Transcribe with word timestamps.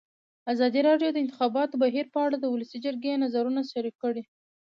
ازادي 0.53 0.81
راډیو 0.89 1.09
د 1.11 1.13
د 1.15 1.17
انتخاباتو 1.23 1.79
بهیر 1.83 2.05
په 2.13 2.19
اړه 2.25 2.37
د 2.39 2.45
ولسي 2.53 2.77
جرګې 2.85 3.21
نظرونه 3.23 3.61
شریک 3.71 3.95
کړي. 4.03 4.23